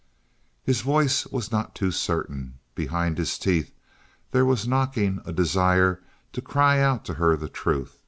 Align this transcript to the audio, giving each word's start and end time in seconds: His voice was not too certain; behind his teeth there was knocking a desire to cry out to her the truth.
His 0.63 0.81
voice 0.81 1.27
was 1.27 1.51
not 1.51 1.75
too 1.75 1.91
certain; 1.91 2.55
behind 2.73 3.19
his 3.19 3.37
teeth 3.37 3.71
there 4.31 4.47
was 4.47 4.67
knocking 4.67 5.21
a 5.25 5.31
desire 5.31 6.01
to 6.33 6.41
cry 6.41 6.79
out 6.79 7.05
to 7.05 7.13
her 7.21 7.35
the 7.37 7.47
truth. 7.49 7.99